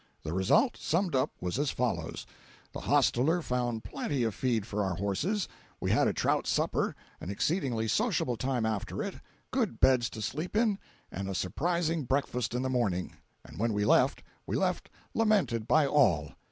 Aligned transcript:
The 0.23 0.33
result, 0.33 0.77
summed 0.77 1.15
up, 1.15 1.29
was 1.39 1.59
as 1.59 1.69
follows: 1.69 2.25
The 2.71 2.79
hostler 2.79 3.39
found 3.43 3.83
plenty 3.83 4.23
of 4.23 4.33
feed 4.33 4.65
for 4.65 4.83
our 4.83 4.95
horses; 4.95 5.47
we 5.79 5.91
had 5.91 6.07
a 6.07 6.11
trout 6.11 6.47
supper, 6.47 6.95
an 7.19 7.29
exceedingly 7.29 7.87
sociable 7.87 8.35
time 8.35 8.65
after 8.65 9.03
it, 9.03 9.21
good 9.51 9.79
beds 9.79 10.09
to 10.09 10.21
sleep 10.23 10.55
in, 10.55 10.79
and 11.11 11.29
a 11.29 11.35
surprising 11.35 12.05
breakfast 12.05 12.55
in 12.55 12.63
the 12.63 12.67
morning—and 12.69 13.59
when 13.59 13.73
we 13.73 13.85
left, 13.85 14.23
we 14.47 14.55
left 14.55 14.89
lamented 15.13 15.67
by 15.67 15.85
all! 15.85 16.31